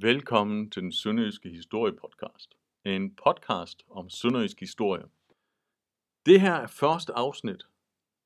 Velkommen 0.00 0.70
til 0.70 0.82
den 0.82 0.92
Sønderjyske 0.92 1.48
Historie 1.48 1.92
Podcast. 1.92 2.54
En 2.84 3.10
podcast 3.24 3.82
om 3.90 4.10
sønderjysk 4.10 4.60
historie. 4.60 5.04
Det 6.26 6.40
her 6.40 6.54
er 6.54 6.66
første 6.66 7.12
afsnit 7.12 7.66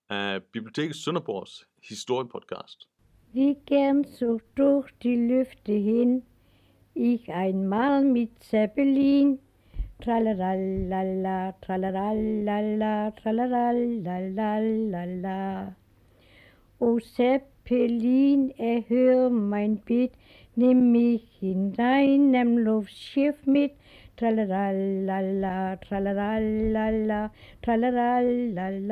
af 0.09 0.43
Biblioteket 0.43 0.97
Sønderborgs 0.97 1.69
historiepodcast. 1.89 2.89
Wie 3.35 3.55
gern 3.67 4.05
so 4.05 4.39
durch 4.57 4.95
die 5.03 5.17
Lüfte 5.17 5.73
hin 5.73 6.23
ich 6.95 7.29
einmal 7.29 8.05
mit 8.05 8.31
Zeppelin 8.41 9.39
Tralalala, 10.05 11.53
tralalala, 11.63 13.11
tralalala. 13.23 14.63
O 16.81 16.99
Zeppelin, 17.01 18.53
erhör 18.59 19.29
mein 19.31 19.79
Bitt, 19.79 20.13
nimm 20.55 20.93
mich 20.93 21.43
in 21.43 21.73
deinem 21.73 22.59
Luftschiff 22.59 23.47
mit. 23.47 23.73
Tralalala, 24.17 25.77
tralalala, 25.77 27.31
tralalala. 27.65 28.83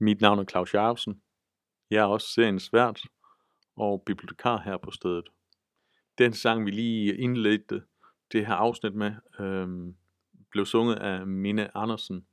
Mit 0.00 0.20
navn 0.20 0.38
er 0.38 0.44
Claus 0.44 0.74
Jacobsen. 0.74 1.22
Jeg 1.90 2.00
er 2.02 2.06
også 2.06 2.28
seriens 2.28 2.72
vært 2.72 3.00
og 3.76 4.02
bibliotekar 4.06 4.58
her 4.58 4.76
på 4.76 4.90
stedet. 4.90 5.28
Den 6.18 6.32
sang, 6.32 6.66
vi 6.66 6.70
lige 6.70 7.16
indledte 7.16 7.82
det 8.32 8.46
her 8.46 8.54
afsnit 8.54 8.94
med, 8.94 9.12
øhm, 9.40 9.96
blev 10.50 10.66
sunget 10.66 10.96
af 10.96 11.26
Mine 11.26 11.76
Andersen 11.76 12.26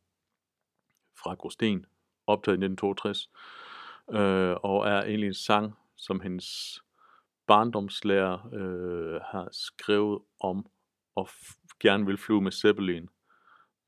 fra 1.24 1.34
Grosten, 1.34 1.86
optaget 2.28 2.56
i 2.56 2.64
1962, 2.64 3.30
øh, 4.10 4.56
og 4.64 4.88
er 4.88 5.02
egentlig 5.02 5.28
en 5.28 5.34
sang, 5.34 5.74
som 5.96 6.20
hendes 6.20 6.82
barndomslærer 7.52 8.54
øh, 8.54 9.22
har 9.32 9.50
skrevet 9.52 10.20
om, 10.40 10.66
og 11.16 11.30
gerne 11.80 12.06
vil 12.06 12.18
flyve 12.18 12.42
med 12.42 12.52
Zeppelin, 12.52 13.10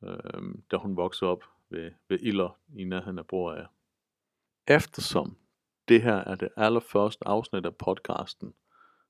øh, 0.04 0.56
da 0.72 0.78
hun 0.78 0.98
voksede 0.98 1.32
op 1.32 1.44
ved, 1.70 1.92
ved 2.10 2.20
Iller 2.22 2.60
i 2.76 2.84
nærheden 2.84 3.20
af 3.20 3.28
Broager. 3.28 3.68
Eftersom 4.68 5.38
det 5.88 6.02
her 6.02 6.16
er 6.16 6.36
det 6.36 6.50
allerførste 6.58 7.28
afsnit 7.28 7.66
af 7.66 7.76
podcasten, 7.76 8.54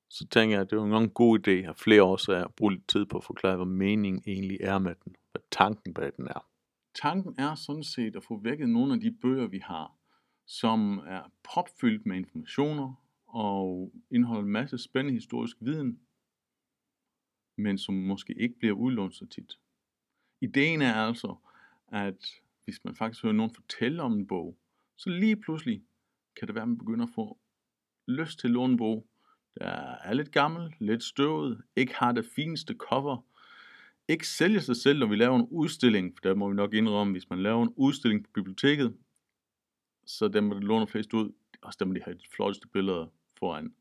så 0.09 0.27
tænker 0.27 0.55
jeg, 0.55 0.61
at 0.61 0.71
det 0.71 0.79
er 0.79 0.97
en 0.97 1.09
god 1.09 1.39
idé 1.39 1.69
at 1.69 1.77
flere 1.77 2.03
årsager 2.03 2.45
at 2.45 2.55
bruge 2.55 2.73
lidt 2.73 2.87
tid 2.87 3.05
på 3.05 3.17
at 3.17 3.23
forklare, 3.23 3.55
hvad 3.55 3.65
meningen 3.65 4.23
egentlig 4.27 4.57
er 4.61 4.79
med 4.79 4.95
den, 5.05 5.15
hvad 5.31 5.41
tanken 5.51 5.93
bag 5.93 6.11
den 6.17 6.27
er. 6.27 6.47
Tanken 7.01 7.35
er 7.37 7.55
sådan 7.55 7.83
set 7.83 8.15
at 8.15 8.23
få 8.23 8.39
vækket 8.43 8.69
nogle 8.69 8.93
af 8.93 8.99
de 8.99 9.17
bøger, 9.21 9.47
vi 9.47 9.59
har, 9.59 9.91
som 10.47 10.97
er 10.97 11.21
propfyldt 11.43 12.05
med 12.05 12.17
informationer 12.17 13.02
og 13.33 13.93
indeholder 14.11 14.43
en 14.43 14.51
masse 14.51 14.77
spændende 14.77 15.13
historisk 15.13 15.57
viden, 15.59 15.99
men 17.57 17.77
som 17.77 17.95
måske 17.95 18.33
ikke 18.33 18.59
bliver 18.59 18.73
udlånt 18.73 19.15
så 19.15 19.25
tit. 19.25 19.59
Ideen 20.41 20.81
er 20.81 20.93
altså, 20.93 21.35
at 21.87 22.41
hvis 22.63 22.83
man 22.83 22.95
faktisk 22.95 23.23
hører 23.23 23.33
nogen 23.33 23.55
fortælle 23.55 24.03
om 24.03 24.13
en 24.13 24.27
bog, 24.27 24.57
så 24.97 25.09
lige 25.09 25.35
pludselig 25.35 25.83
kan 26.35 26.47
det 26.47 26.55
være, 26.55 26.61
at 26.61 26.67
man 26.67 26.77
begynder 26.77 27.05
at 27.05 27.13
få 27.15 27.37
lyst 28.07 28.39
til 28.39 28.47
at 28.47 28.51
låne 28.51 28.71
en 28.71 28.77
bog, 28.77 29.07
der 29.59 29.67
er 30.03 30.13
lidt 30.13 30.31
gammel, 30.31 30.75
lidt 30.79 31.03
støvet, 31.03 31.63
ikke 31.75 31.95
har 31.95 32.11
det 32.11 32.25
fineste 32.25 32.73
cover, 32.73 33.25
ikke 34.07 34.27
sælger 34.27 34.59
sig 34.59 34.75
selv, 34.75 34.99
når 34.99 35.07
vi 35.07 35.15
laver 35.15 35.39
en 35.39 35.47
udstilling, 35.51 36.15
for 36.15 36.21
der 36.21 36.35
må 36.35 36.49
vi 36.49 36.55
nok 36.55 36.73
indrømme, 36.73 37.13
hvis 37.13 37.29
man 37.29 37.43
laver 37.43 37.63
en 37.63 37.73
udstilling 37.75 38.23
på 38.23 38.31
biblioteket, 38.33 38.97
så 40.05 40.27
dem, 40.27 40.49
der 40.49 40.59
låner 40.59 40.85
flest 40.85 41.13
ud, 41.13 41.33
også 41.61 41.77
dem, 41.79 41.93
der 41.93 42.03
har 42.03 42.13
de 42.13 42.27
flotteste 42.35 42.67
billeder 42.67 43.07
foran. 43.43 43.73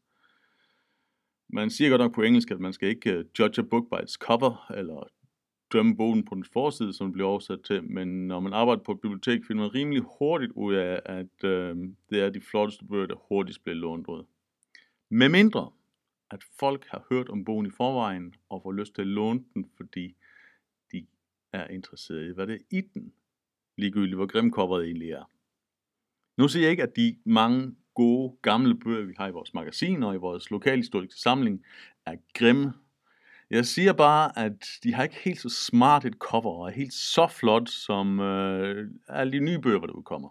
Man 1.48 1.70
siger 1.70 1.90
godt 1.90 2.00
nok 2.00 2.14
på 2.14 2.22
engelsk, 2.22 2.50
at 2.50 2.60
man 2.60 2.72
skal 2.72 2.88
ikke 2.88 3.12
øh, 3.12 3.24
judge 3.38 3.62
a 3.62 3.64
book 3.70 3.86
by 3.90 4.02
its 4.02 4.12
cover, 4.12 4.72
eller 4.74 5.08
dømme 5.72 5.96
bogen 5.96 6.24
på 6.24 6.34
den 6.34 6.44
forside, 6.44 6.92
som 6.92 7.06
det 7.06 7.12
bliver 7.12 7.28
oversat 7.28 7.62
til, 7.64 7.84
men 7.84 8.28
når 8.28 8.40
man 8.40 8.52
arbejder 8.52 8.82
på 8.82 8.92
et 8.92 9.00
bibliotek, 9.00 9.44
finder 9.46 9.62
man 9.62 9.74
rimelig 9.74 10.02
hurtigt 10.18 10.52
ud 10.52 10.74
af, 10.74 11.00
at 11.04 11.44
øh, 11.44 11.76
det 12.10 12.20
er 12.20 12.30
de 12.30 12.40
flotteste 12.40 12.84
bøger, 12.84 13.06
der 13.06 13.26
hurtigst 13.28 13.62
bliver 13.64 13.76
lånt 13.76 14.06
ud. 14.06 14.24
Med 15.10 15.28
mindre, 15.28 15.70
at 16.30 16.42
folk 16.58 16.86
har 16.88 17.06
hørt 17.10 17.28
om 17.28 17.44
bogen 17.44 17.66
i 17.66 17.70
forvejen, 17.70 18.34
og 18.48 18.62
får 18.62 18.72
lyst 18.72 18.94
til 18.94 19.02
at 19.02 19.08
låne 19.08 19.44
den, 19.54 19.70
fordi 19.76 20.16
de 20.92 21.06
er 21.52 21.68
interesseret 21.68 22.30
i, 22.30 22.34
hvad 22.34 22.46
det 22.46 22.54
er 22.54 22.64
i 22.70 22.80
den. 22.80 23.12
Ligegyldigt, 23.76 24.16
hvor 24.16 24.26
grim 24.26 24.50
coveret 24.50 24.84
egentlig 24.84 25.10
er. 25.10 25.30
Nu 26.36 26.48
siger 26.48 26.62
jeg 26.62 26.70
ikke, 26.70 26.82
at 26.82 26.96
de 26.96 27.16
mange 27.24 27.76
gode, 27.94 28.36
gamle 28.42 28.74
bøger, 28.74 29.06
vi 29.06 29.14
har 29.18 29.28
i 29.28 29.32
vores 29.32 29.54
magasin 29.54 30.02
og 30.02 30.14
i 30.14 30.18
vores 30.18 30.50
lokalhistoriske 30.50 31.20
samling, 31.20 31.64
er 32.06 32.16
grimme. 32.34 32.72
Jeg 33.50 33.66
siger 33.66 33.92
bare, 33.92 34.38
at 34.38 34.66
de 34.82 34.94
har 34.94 35.02
ikke 35.02 35.20
helt 35.24 35.40
så 35.40 35.48
smart 35.48 36.04
et 36.04 36.14
cover, 36.14 36.52
og 36.52 36.68
er 36.68 36.72
helt 36.72 36.92
så 36.92 37.26
flot, 37.26 37.68
som 37.68 38.20
øh, 38.20 38.90
alle 39.08 39.32
de 39.32 39.44
nye 39.44 39.58
bøger, 39.58 39.86
der 39.86 39.92
udkommer. 39.92 40.28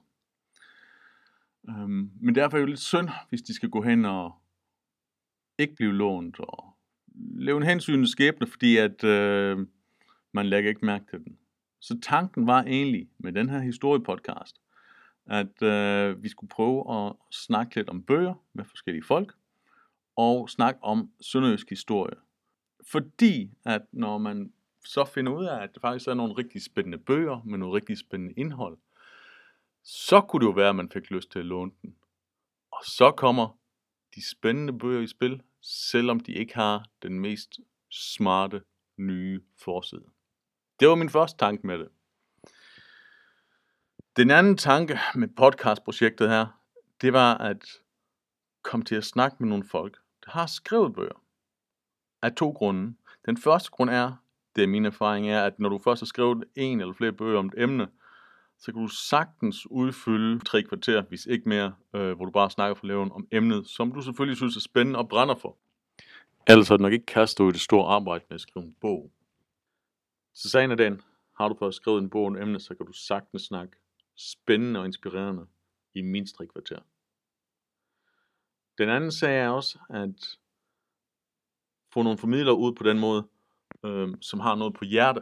Øhm, 1.70 2.12
men 2.22 2.36
derfor 2.36 2.58
er 2.58 2.60
det 2.60 2.68
jo 2.68 2.70
lidt 2.70 2.80
synd, 2.80 3.10
hvis 3.30 3.42
de 3.42 3.54
skal 3.54 3.70
gå 3.70 3.82
hen 3.82 4.06
og 4.06 4.34
ikke 5.58 5.76
blive 5.76 5.94
lånt, 5.94 6.40
og 6.40 6.76
leve 7.16 7.58
en 7.58 7.64
hensyn 7.64 8.06
skæbne, 8.06 8.48
fordi 8.48 8.78
at 8.78 9.04
øh, 9.04 9.68
man 10.32 10.46
lægger 10.46 10.70
ikke 10.70 10.86
mærke 10.86 11.06
til 11.10 11.20
den. 11.20 11.38
Så 11.80 12.00
tanken 12.02 12.48
var 12.48 12.64
egentlig 12.64 13.10
med 13.18 13.34
den 13.34 13.50
her 13.50 13.60
historiepodcast, 13.60 14.61
at 15.26 15.62
øh, 15.62 16.24
vi 16.24 16.30
skulle 16.30 16.50
prøve 16.50 16.96
at 16.96 17.14
snakke 17.32 17.76
lidt 17.76 17.90
om 17.90 18.04
bøger 18.04 18.34
med 18.54 18.66
forskellige 18.66 19.04
folk, 19.04 19.34
og 20.16 20.50
snakke 20.50 20.84
om 20.84 21.12
sønderjysk 21.22 21.70
historie. 21.70 22.16
Fordi 22.92 23.52
at 23.66 23.82
når 23.92 24.18
man 24.18 24.54
så 24.86 25.06
finder 25.06 25.32
ud 25.32 25.46
af, 25.46 25.64
at 25.64 25.74
det 25.74 25.82
faktisk 25.82 26.08
er 26.08 26.14
nogle 26.14 26.34
rigtig 26.38 26.64
spændende 26.64 26.98
bøger 26.98 27.42
med 27.46 27.58
noget 27.58 27.74
rigtig 27.74 27.98
spændende 27.98 28.34
indhold, 28.38 28.78
så 29.84 30.22
kunne 30.22 30.40
det 30.40 30.46
jo 30.46 30.56
være, 30.56 30.70
at 30.70 30.76
man 30.76 30.90
fik 30.90 31.12
lyst 31.12 31.32
til 31.32 31.40
at 31.40 31.46
låne 31.46 31.72
den. 31.82 31.96
Og 32.72 32.80
så 32.86 33.12
kommer 33.12 33.58
de 34.16 34.30
spændende 34.30 34.80
bøger 34.80 35.02
i 35.02 35.08
spil, 35.08 35.42
selvom 35.62 36.20
de 36.20 36.32
ikke 36.32 36.56
har 36.56 36.90
den 37.02 37.20
mest 37.20 37.60
smarte 37.90 38.62
nye 38.98 39.42
forside. 39.64 40.06
Det 40.80 40.88
var 40.88 40.96
min 40.96 41.10
første 41.10 41.38
tanke 41.38 41.68
med 41.68 41.80
det. 41.80 41.90
Den 44.18 44.32
anden 44.32 44.58
tanke 44.58 45.00
med 45.16 45.28
podcastprojektet 45.28 46.30
her, 46.30 46.48
det 47.02 47.14
var 47.14 47.38
at 47.38 47.66
komme 48.62 48.84
til 48.86 48.96
at 48.96 49.04
snakke 49.04 49.38
med 49.40 49.50
nogle 49.50 49.64
folk, 49.64 49.98
der 50.26 50.32
har 50.32 50.46
skrevet 50.46 50.96
bøger. 50.96 51.24
Af 52.22 52.34
to 52.34 52.50
grunde. 52.50 52.96
Den 53.26 53.38
første 53.38 53.72
grund 53.72 53.90
er, 53.90 54.14
det 54.56 54.64
er 54.64 54.68
min 54.68 54.86
erfaring, 54.86 55.30
er, 55.30 55.44
at 55.44 55.60
når 55.60 55.70
du 55.70 55.78
først 55.78 56.02
har 56.02 56.06
skrevet 56.06 56.44
en 56.56 56.82
eller 56.82 56.94
flere 56.94 57.12
bøger 57.12 57.40
om 57.40 57.46
et 57.46 57.54
emne, 57.58 57.88
så 58.58 58.72
kan 58.72 58.82
du 58.82 58.88
sagtens 58.88 59.72
udfylde 59.72 60.40
tre 60.40 60.64
kvarter, 60.64 61.02
hvis 61.02 61.26
ikke 61.26 61.50
mere, 61.50 61.74
øh, 61.96 62.16
hvor 62.16 62.26
du 62.26 62.32
bare 62.32 62.50
snakker 62.50 62.76
for 62.76 62.86
leven 62.86 63.12
om 63.12 63.28
emnet, 63.32 63.68
som 63.68 63.92
du 63.92 64.02
selvfølgelig 64.02 64.38
synes 64.38 64.56
er 64.56 64.62
spændende 64.62 65.00
og 65.00 65.10
brænder 65.10 65.36
for. 65.36 65.58
Ellers 66.48 66.68
har 66.68 66.78
du 66.78 66.84
nok 66.84 66.94
ikke 66.94 67.06
kastet 67.06 67.44
ud 67.44 67.52
det 67.52 67.62
store 67.62 67.88
arbejde 67.88 68.26
med 68.30 68.36
at 68.36 68.42
skrive 68.42 68.66
en 68.66 68.76
bog. 68.82 69.12
Så 70.34 70.50
sagen 70.50 70.72
er 70.72 70.76
den, 70.76 71.02
har 71.38 71.50
du 71.50 71.56
først 71.60 71.76
skrevet 71.76 72.02
en 72.02 72.10
bog 72.10 72.26
om 72.26 72.38
emnet, 72.38 72.62
så 72.62 72.76
kan 72.76 72.86
du 72.86 72.94
sagtens 72.94 73.42
snakke 73.42 73.81
spændende 74.22 74.80
og 74.80 74.86
inspirerende 74.86 75.48
i 75.94 76.02
mindst 76.02 76.36
tre 76.36 76.48
kvarter. 76.48 76.80
Den 78.78 78.90
anden 78.90 79.12
sag 79.12 79.40
er 79.40 79.50
også, 79.50 79.80
at 79.90 80.40
få 81.94 82.04
nogle 82.04 82.18
formidlere 82.18 82.58
ud 82.58 82.76
på 82.76 82.84
den 82.84 83.00
måde, 83.00 83.28
øh, 83.86 84.10
som 84.22 84.40
har 84.40 84.56
noget 84.56 84.74
på 84.74 84.86
hjerte, 84.86 85.22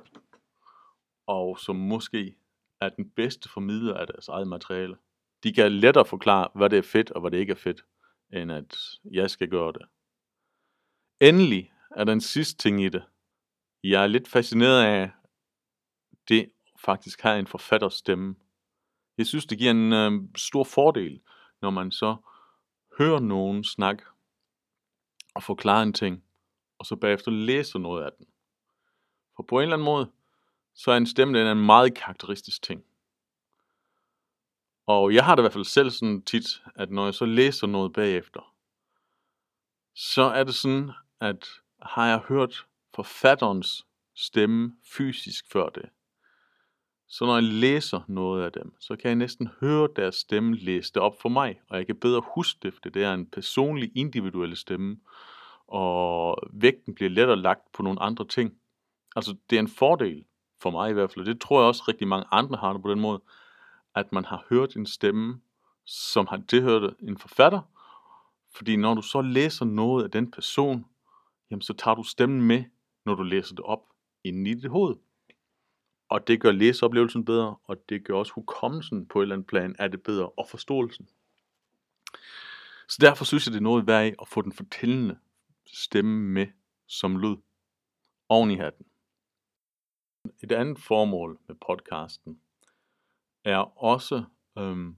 og 1.27 1.59
som 1.59 1.75
måske 1.75 2.35
er 2.81 2.89
den 2.89 3.09
bedste 3.09 3.49
formidler 3.49 3.93
af 3.93 4.07
deres 4.07 4.27
eget 4.27 4.47
materiale. 4.47 4.97
De 5.43 5.53
kan 5.53 5.71
lettere 5.71 6.05
forklare, 6.05 6.49
hvad 6.55 6.69
det 6.69 6.77
er 6.77 6.83
fedt 6.83 7.11
og 7.11 7.21
hvad 7.21 7.31
det 7.31 7.37
ikke 7.37 7.51
er 7.51 7.55
fedt, 7.55 7.85
end 8.33 8.51
at 8.51 8.77
jeg 9.11 9.29
skal 9.29 9.49
gøre 9.49 9.71
det. 9.71 9.85
Endelig 11.21 11.73
er 11.95 12.03
der 12.03 12.13
en 12.13 12.21
sidste 12.21 12.57
ting 12.57 12.83
i 12.83 12.89
det. 12.89 13.03
Jeg 13.83 14.03
er 14.03 14.07
lidt 14.07 14.27
fascineret 14.27 14.83
af, 14.83 15.11
det 16.27 16.51
faktisk 16.79 17.21
har 17.21 17.35
en 17.35 17.47
forfatterstemme. 17.47 18.33
stemme. 18.33 18.48
Jeg 19.19 19.27
synes, 19.27 19.45
det 19.45 19.57
giver 19.57 19.71
en 19.71 19.93
øh, 19.93 20.11
stor 20.35 20.63
fordel, 20.63 21.21
når 21.61 21.69
man 21.69 21.91
så 21.91 22.15
hører 22.97 23.19
nogen 23.19 23.63
snakke 23.63 24.03
og 25.35 25.43
forklare 25.43 25.83
en 25.83 25.93
ting, 25.93 26.23
og 26.77 26.85
så 26.85 26.95
bagefter 26.95 27.31
læser 27.31 27.79
noget 27.79 28.05
af 28.05 28.11
den. 28.17 28.25
For 29.35 29.43
på 29.43 29.55
en 29.57 29.61
eller 29.61 29.75
anden 29.75 29.85
måde, 29.85 30.11
så 30.73 30.91
er 30.91 30.97
en 30.97 31.07
stemme 31.07 31.39
den 31.39 31.47
er 31.47 31.51
en 31.51 31.65
meget 31.65 31.95
karakteristisk 31.95 32.61
ting. 32.61 32.83
Og 34.85 35.13
jeg 35.13 35.25
har 35.25 35.35
det 35.35 35.41
i 35.41 35.43
hvert 35.43 35.53
fald 35.53 35.65
selv 35.65 35.89
sådan 35.89 36.21
tit, 36.21 36.63
at 36.75 36.91
når 36.91 37.05
jeg 37.05 37.13
så 37.13 37.25
læser 37.25 37.67
noget 37.67 37.93
bagefter, 37.93 38.55
så 39.95 40.23
er 40.23 40.43
det 40.43 40.55
sådan, 40.55 40.91
at 41.19 41.47
har 41.81 42.07
jeg 42.07 42.19
hørt 42.19 42.67
forfatterens 42.95 43.85
stemme 44.15 44.75
fysisk 44.83 45.51
før 45.51 45.69
det, 45.69 45.89
så 47.09 47.25
når 47.25 47.33
jeg 47.33 47.43
læser 47.43 48.01
noget 48.07 48.45
af 48.45 48.51
dem, 48.51 48.73
så 48.79 48.95
kan 48.95 49.07
jeg 49.09 49.15
næsten 49.15 49.49
høre 49.61 49.87
deres 49.95 50.15
stemme 50.15 50.55
læse 50.55 50.93
det 50.93 51.01
op 51.01 51.21
for 51.21 51.29
mig, 51.29 51.61
og 51.69 51.77
jeg 51.77 51.85
kan 51.85 51.95
bedre 51.95 52.21
huske 52.35 52.59
det, 52.63 52.73
for 52.73 52.81
det 52.81 53.03
er 53.03 53.13
en 53.13 53.25
personlig, 53.25 53.91
individuel 53.95 54.57
stemme. 54.57 54.97
og 55.67 56.37
vægten 56.53 56.95
bliver 56.95 57.09
lettere 57.09 57.37
lagt 57.37 57.71
på 57.73 57.83
nogle 57.83 58.01
andre 58.01 58.27
ting. 58.27 58.53
Altså, 59.15 59.35
det 59.49 59.55
er 59.55 59.59
en 59.59 59.67
fordel 59.67 60.25
for 60.61 60.69
mig 60.69 60.89
i 60.89 60.93
hvert 60.93 61.11
fald, 61.11 61.19
og 61.19 61.25
det 61.25 61.41
tror 61.41 61.59
jeg 61.59 61.67
også 61.67 61.83
rigtig 61.87 62.07
mange 62.07 62.27
andre 62.31 62.57
har 62.57 62.73
det 62.73 62.81
på 62.81 62.91
den 62.91 62.99
måde, 62.99 63.21
at 63.95 64.11
man 64.11 64.25
har 64.25 64.45
hørt 64.49 64.75
en 64.75 64.85
stemme, 64.85 65.41
som 65.85 66.27
har 66.27 66.41
tilhørt 66.47 66.93
en 66.99 67.17
forfatter, 67.17 67.61
fordi 68.55 68.75
når 68.75 68.93
du 68.93 69.01
så 69.01 69.21
læser 69.21 69.65
noget 69.65 70.03
af 70.03 70.11
den 70.11 70.31
person, 70.31 70.85
jamen 71.51 71.61
så 71.61 71.73
tager 71.73 71.95
du 71.95 72.03
stemmen 72.03 72.41
med, 72.41 72.63
når 73.05 73.15
du 73.15 73.23
læser 73.23 73.55
det 73.55 73.65
op 73.65 73.83
inde 74.23 74.51
i 74.51 74.53
dit 74.53 74.69
hoved. 74.71 74.95
Og 76.09 76.27
det 76.27 76.41
gør 76.41 76.51
læseoplevelsen 76.51 77.25
bedre, 77.25 77.55
og 77.63 77.89
det 77.89 78.05
gør 78.05 78.13
også 78.13 78.33
hukommelsen 78.33 79.07
på 79.07 79.19
et 79.19 79.23
eller 79.23 79.35
andet 79.35 79.47
plan 79.47 79.75
er 79.79 79.87
det 79.87 80.03
bedre, 80.03 80.29
og 80.29 80.47
forståelsen. 80.49 81.09
Så 82.87 82.97
derfor 83.01 83.25
synes 83.25 83.45
jeg, 83.45 83.53
det 83.53 83.59
er 83.59 83.63
noget 83.63 83.87
værd 83.87 84.13
at 84.21 84.27
få 84.27 84.41
den 84.41 84.53
fortællende 84.53 85.19
stemme 85.65 86.33
med 86.33 86.47
som 86.87 87.17
lyd 87.17 87.37
oven 88.29 88.51
i 88.51 88.55
hatten. 88.55 88.85
Et 90.43 90.51
andet 90.51 90.79
formål 90.79 91.39
med 91.47 91.55
podcasten 91.55 92.41
er 93.43 93.83
også 93.83 94.23
øhm, 94.57 94.95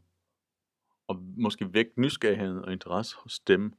at 1.10 1.16
måske 1.18 1.74
vække 1.74 2.02
nysgerrigheden 2.02 2.66
og 2.66 2.72
interesse 2.72 3.16
hos 3.18 3.40
dem, 3.40 3.74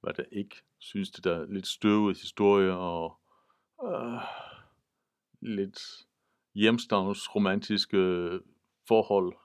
hvad 0.00 0.14
der 0.14 0.24
ikke 0.32 0.56
synes, 0.78 1.10
det 1.10 1.24
der 1.24 1.46
lidt 1.46 1.66
støvet 1.66 2.18
historie 2.18 2.72
og 2.76 3.20
øh, 3.84 4.20
lidt 5.40 6.06
hjemstavnsromantiske 6.54 8.30
forhold, 8.88 9.36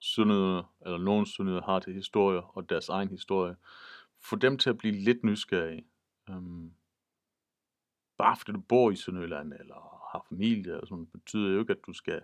sønnede, 0.00 0.66
eller 0.84 0.98
nogen 0.98 1.26
sønnede 1.26 1.60
har 1.60 1.80
til 1.80 1.94
historier 1.94 2.56
og 2.56 2.68
deres 2.68 2.88
egen 2.88 3.08
historie. 3.08 3.56
Få 4.18 4.36
dem 4.36 4.58
til 4.58 4.70
at 4.70 4.78
blive 4.78 4.94
lidt 4.94 5.24
nysgerrige. 5.24 5.86
Øhm, 6.30 6.72
bare 8.18 8.36
fordi 8.36 8.52
du 8.52 8.60
bor 8.60 8.90
i 8.90 8.96
Sønderjylland, 8.96 9.52
eller 9.52 10.08
har 10.12 10.26
familie, 10.28 10.72
eller 10.72 10.86
sådan, 10.86 11.06
betyder 11.06 11.52
jo 11.52 11.60
ikke, 11.60 11.72
at 11.72 11.86
du 11.86 11.92
skal 11.92 12.22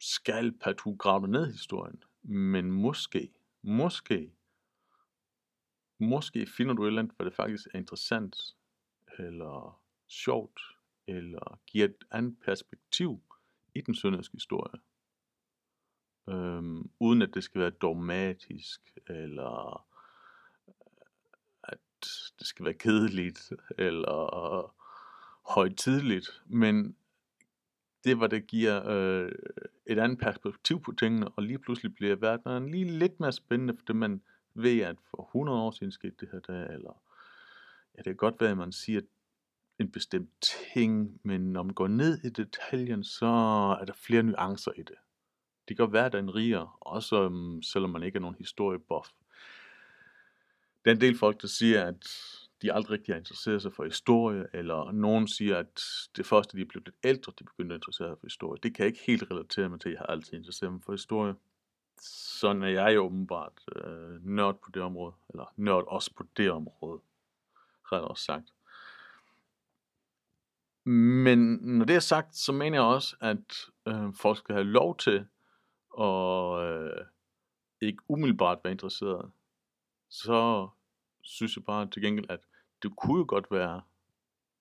skal 0.00 0.52
du 0.52 0.96
grave 0.96 1.20
dig 1.20 1.30
ned 1.30 1.48
i 1.48 1.52
historien. 1.52 2.02
Men 2.22 2.70
måske, 2.70 3.32
måske, 3.62 4.34
måske 5.98 6.46
finder 6.46 6.74
du 6.74 6.82
et 6.82 6.86
eller 6.86 7.02
andet, 7.02 7.16
hvor 7.16 7.24
det 7.24 7.34
faktisk 7.34 7.66
er 7.74 7.78
interessant, 7.78 8.36
eller 9.18 9.82
sjovt, 10.08 10.60
eller 11.06 11.60
giver 11.66 11.84
et 11.84 12.04
andet 12.10 12.36
perspektiv 12.44 13.22
i 13.74 13.80
den 13.80 13.94
sønderske 13.94 14.32
historie. 14.32 14.80
Øhm, 16.28 16.90
uden 17.00 17.22
at 17.22 17.34
det 17.34 17.44
skal 17.44 17.60
være 17.60 17.70
dogmatisk, 17.70 18.98
eller 19.06 19.86
øh, 20.68 20.74
at 21.62 21.78
det 22.38 22.46
skal 22.46 22.64
være 22.64 22.74
kedeligt, 22.74 23.52
eller 23.78 24.74
højtidligt, 25.54 26.42
men 26.46 26.96
det 28.04 28.20
var 28.20 28.26
det 28.26 28.46
giver 28.46 28.88
øh, 28.88 29.32
et 29.86 29.98
andet 29.98 30.18
perspektiv 30.18 30.82
på 30.82 30.92
tingene, 30.92 31.28
og 31.28 31.42
lige 31.42 31.58
pludselig 31.58 31.94
bliver 31.94 32.16
verden 32.16 32.68
lige 32.68 32.98
lidt 32.98 33.20
mere 33.20 33.32
spændende, 33.32 33.76
fordi 33.76 33.92
man 33.92 34.22
ved, 34.54 34.80
at 34.80 34.96
for 35.10 35.22
100 35.22 35.58
år 35.58 35.70
siden 35.70 35.92
skete 35.92 36.16
det 36.20 36.28
her 36.32 36.40
der, 36.40 36.64
eller 36.64 37.02
ja, 37.94 37.98
det 37.98 38.04
kan 38.04 38.16
godt 38.16 38.40
være, 38.40 38.50
at 38.50 38.56
man 38.56 38.72
siger 38.72 39.00
en 39.78 39.90
bestemt 39.90 40.56
ting, 40.72 41.20
men 41.22 41.52
når 41.52 41.62
man 41.62 41.74
går 41.74 41.88
ned 41.88 42.24
i 42.24 42.28
detaljen, 42.28 43.04
så 43.04 43.26
er 43.80 43.84
der 43.84 43.92
flere 43.96 44.22
nuancer 44.22 44.72
i 44.76 44.82
det. 44.82 44.96
Det 45.68 45.76
gør 45.76 45.86
hverdagen 45.86 46.34
rigere, 46.34 46.70
også 46.80 47.26
um, 47.26 47.62
selvom 47.62 47.90
man 47.90 48.02
ikke 48.02 48.16
er 48.16 48.20
nogen 48.20 48.36
historiebuff. 48.38 49.08
Der 50.84 50.90
er 50.90 50.94
en 50.94 51.00
del 51.00 51.18
folk, 51.18 51.42
der 51.42 51.48
siger, 51.48 51.84
at 51.84 52.06
de 52.62 52.72
aldrig 52.72 52.90
rigtig 52.90 53.14
har 53.14 53.18
interesseret 53.18 53.62
sig 53.62 53.72
for 53.72 53.84
historie, 53.84 54.46
eller 54.52 54.92
nogen 54.92 55.28
siger, 55.28 55.56
at 55.56 55.82
det 56.16 56.26
første, 56.26 56.56
de 56.56 56.62
er 56.62 56.66
blevet 56.66 56.86
lidt 56.86 56.96
ældre, 57.04 57.32
de 57.38 57.44
begyndte 57.44 57.74
at 57.74 57.78
interessere 57.78 58.08
sig 58.08 58.18
for 58.20 58.26
historie. 58.26 58.60
Det 58.62 58.74
kan 58.74 58.84
jeg 58.84 58.92
ikke 58.92 59.04
helt 59.06 59.30
relatere 59.30 59.68
mig 59.68 59.80
til, 59.80 59.90
jeg 59.90 59.98
har 59.98 60.06
altid 60.06 60.34
interesseret 60.34 60.72
mig 60.72 60.82
for 60.82 60.92
historie. 60.92 61.34
Sådan 62.40 62.62
er 62.62 62.68
jeg 62.68 62.94
jo 62.94 63.04
åbenbart 63.04 63.64
øh, 63.76 64.26
nørd 64.26 64.58
på 64.60 64.70
det 64.74 64.82
område, 64.82 65.14
eller 65.30 65.52
nørd 65.56 65.84
også 65.88 66.14
på 66.14 66.24
det 66.36 66.50
område, 66.50 67.00
ret 67.92 68.02
også 68.02 68.24
sagt. 68.24 68.53
Men 70.84 71.38
når 71.62 71.84
det 71.84 71.96
er 71.96 72.00
sagt, 72.00 72.36
så 72.36 72.52
mener 72.52 72.76
jeg 72.78 72.86
også, 72.86 73.16
at 73.20 73.66
øh, 73.88 74.14
folk 74.14 74.38
skal 74.38 74.54
have 74.54 74.64
lov 74.64 74.96
til 74.96 75.26
at 76.00 76.62
øh, 76.62 77.06
ikke 77.80 78.02
umiddelbart 78.08 78.58
være 78.64 78.72
interesseret. 78.72 79.30
Så 80.10 80.68
synes 81.22 81.56
jeg 81.56 81.64
bare 81.64 81.90
til 81.90 82.02
gengæld, 82.02 82.26
at 82.28 82.40
det 82.82 82.96
kunne 82.96 83.18
jo 83.18 83.24
godt 83.28 83.46
være, 83.50 83.82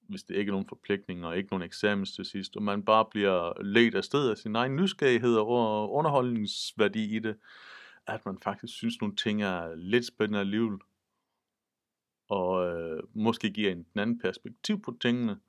hvis 0.01 0.23
det 0.23 0.35
ikke 0.35 0.49
er 0.49 0.53
nogen 0.53 0.67
forpligtninger 0.67 1.27
og 1.27 1.37
ikke 1.37 1.49
nogen 1.51 1.63
eksamens 1.63 2.15
til 2.15 2.25
sidst, 2.25 2.55
og 2.55 2.63
man 2.63 2.85
bare 2.85 3.05
bliver 3.11 3.63
ledt 3.63 3.95
af 3.95 4.03
sted 4.03 4.29
af 4.29 4.37
sin 4.37 4.55
egen 4.55 4.75
nysgerrighed 4.75 5.35
og 5.35 5.91
underholdningsværdi 5.91 7.15
i 7.15 7.19
det, 7.19 7.37
at 8.07 8.25
man 8.25 8.39
faktisk 8.43 8.73
synes, 8.73 9.01
nogle 9.01 9.15
ting 9.15 9.43
er 9.43 9.75
lidt 9.75 10.05
spændende 10.05 10.39
alligevel, 10.39 10.79
og 12.29 12.67
øh, 12.67 13.03
måske 13.13 13.51
giver 13.51 13.71
en 13.71 13.85
anden 13.95 14.19
perspektiv 14.19 14.81
på 14.81 14.97
tingene, 15.01 15.39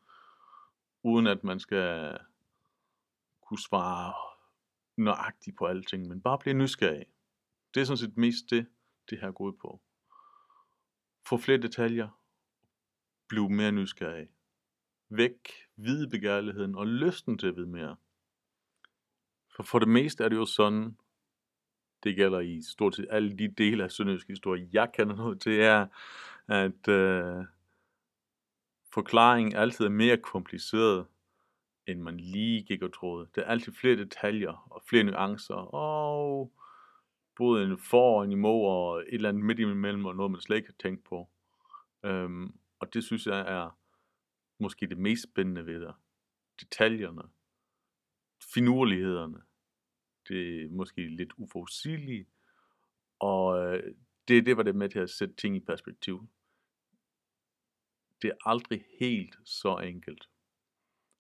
uden 1.05 1.27
at 1.27 1.45
man 1.45 1.61
skal 1.61 2.19
kunne 3.43 3.59
svare 3.59 4.15
nøjagtigt 4.97 5.57
på 5.57 5.67
alting, 5.67 6.09
men 6.09 6.21
bare 6.21 6.39
blive 6.39 6.55
nysgerrig. 6.55 7.07
Det 7.75 7.81
er 7.81 7.85
sådan 7.85 7.99
set 7.99 8.17
mest 8.17 8.51
det, 8.51 8.67
det 9.11 9.21
her 9.21 9.33
går 9.33 9.45
ud 9.45 9.53
på. 9.53 9.81
Få 11.29 11.37
flere 11.37 11.59
detaljer, 11.59 12.21
blive 13.29 13.51
mere 13.51 13.73
nysgerrig. 13.73 14.29
Væk 15.09 15.49
videbegærligheden 15.77 16.75
og 16.75 16.87
lysten 16.87 17.39
til 17.39 17.47
at 17.47 17.57
vide 17.57 17.67
mere. 17.67 17.97
For 19.57 19.63
for 19.63 19.79
det 19.79 19.89
meste 19.89 20.25
er 20.25 20.29
det 20.29 20.37
jo 20.37 20.47
sådan, 20.47 20.97
det 22.03 22.17
gælder 22.17 22.41
i 22.41 22.63
stort 22.63 22.97
set 22.97 23.07
alle 23.11 23.39
de 23.39 23.49
dele 23.49 23.85
af 23.85 23.91
sønderjysk 23.91 24.29
historie, 24.29 24.69
jeg 24.73 24.93
kender 24.93 25.17
noget 25.17 25.41
til, 25.41 25.61
er, 25.61 25.87
at 26.49 26.89
øh, 26.89 27.45
forklaringen 28.95 29.57
altid 29.57 29.85
er 29.85 29.91
mere 29.91 30.17
kompliceret, 30.17 31.07
end 31.87 32.01
man 32.01 32.17
lige 32.17 32.63
gik 32.63 32.83
og 32.83 32.93
troede. 32.93 33.29
Der 33.35 33.43
er 33.43 33.47
altid 33.47 33.73
flere 33.73 33.97
detaljer 33.97 34.69
og 34.71 34.83
flere 34.87 35.05
nuancer, 35.05 35.75
og 35.75 36.53
både 37.37 37.65
en 37.65 37.79
for 37.79 38.19
og 38.19 38.25
en 38.25 38.33
imod, 38.33 38.67
og 38.67 39.01
et 39.01 39.15
eller 39.15 39.29
andet 39.29 39.45
midt 39.45 39.59
imellem, 39.59 40.05
og 40.05 40.17
noget 40.17 40.33
man 40.33 40.41
slet 40.41 40.57
ikke 40.57 40.69
har 40.69 40.89
tænkt 40.89 41.05
på. 41.05 41.29
Øhm, 42.05 42.59
og 42.79 42.95
det 42.95 43.05
synes 43.05 43.27
jeg 43.27 43.41
er 43.41 43.79
måske 44.59 44.87
det 44.87 44.99
mest 44.99 45.23
spændende 45.23 45.67
ved 45.67 45.81
det. 45.81 45.95
Detaljerne, 46.61 47.23
finurlighederne, 48.55 49.43
det 50.29 50.65
er 50.65 50.69
måske 50.71 51.09
lidt 51.09 51.33
uforudsigelige, 51.37 52.27
og 53.19 53.59
øh, 53.59 53.95
det 54.29 54.47
det, 54.47 54.57
var 54.57 54.63
det 54.63 54.75
med 54.75 54.89
til 54.89 54.99
at 54.99 55.11
sætte 55.11 55.35
ting 55.35 55.57
i 55.57 55.61
perspektiv. 55.61 56.29
Det 58.25 58.33
er 58.33 58.51
aldrig 58.51 58.85
helt 59.01 59.39
så 59.45 59.79
enkelt, 59.79 60.29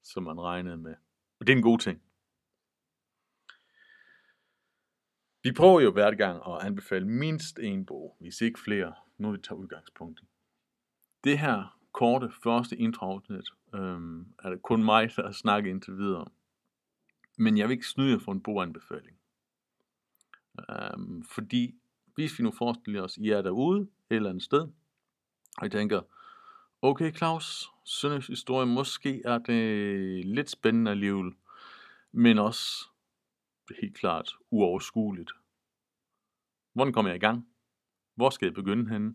som 0.02 0.22
man 0.22 0.40
regnede 0.40 0.76
med. 0.76 0.94
Og 1.38 1.46
det 1.46 1.52
er 1.52 1.56
en 1.56 1.62
god 1.62 1.78
ting. 1.78 2.02
Vi 5.42 5.52
prøver 5.52 5.80
jo 5.80 5.92
hver 5.92 6.14
gang 6.14 6.42
at 6.46 6.66
anbefale 6.66 7.08
mindst 7.08 7.58
en 7.58 7.86
bog, 7.86 8.16
hvis 8.20 8.40
ikke 8.40 8.60
flere, 8.60 8.94
når 9.18 9.32
vi 9.32 9.38
tager 9.38 9.58
udgangspunkt 9.58 10.20
i. 10.20 10.24
Det 11.24 11.38
her 11.38 11.78
korte 11.92 12.30
første 12.42 12.76
introafsnit 12.76 13.48
øhm, 13.74 14.34
er 14.38 14.50
det 14.50 14.62
kun 14.62 14.84
mig, 14.84 15.16
der 15.16 15.22
har 15.22 15.32
snakket 15.32 15.70
indtil 15.70 15.96
videre. 15.96 16.26
Men 17.38 17.58
jeg 17.58 17.68
vil 17.68 17.74
ikke 17.74 17.88
snyde 17.88 18.20
for 18.20 18.32
en 18.32 18.42
boganbefaling. 18.42 19.18
Øhm, 20.70 21.22
fordi 21.24 21.74
hvis 22.14 22.38
vi 22.38 22.44
nu 22.44 22.50
forestiller 22.50 23.02
os, 23.02 23.16
I 23.16 23.30
er 23.30 23.42
derude 23.42 23.80
et 23.80 24.16
eller 24.16 24.30
andet 24.30 24.44
sted, 24.44 24.68
og 25.58 25.66
I 25.66 25.70
tænker, 25.70 26.02
okay 26.84 27.12
Claus, 27.12 27.70
Sønderjysk 27.84 28.28
historie, 28.28 28.66
måske 28.66 29.22
er 29.24 29.38
det 29.38 30.24
lidt 30.24 30.50
spændende 30.50 30.90
alligevel, 30.90 31.34
men 32.12 32.38
også 32.38 32.88
helt 33.80 33.96
klart 33.96 34.30
uoverskueligt. 34.50 35.30
Hvordan 36.72 36.92
kommer 36.92 37.10
jeg 37.10 37.16
i 37.16 37.26
gang? 37.26 37.48
Hvor 38.14 38.30
skal 38.30 38.46
jeg 38.46 38.54
begynde 38.54 38.90
henne? 38.90 39.14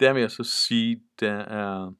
der 0.00 0.12
vil 0.12 0.20
jeg 0.20 0.30
så 0.30 0.44
sige, 0.44 1.02
der 1.20 1.32
er 1.34 1.92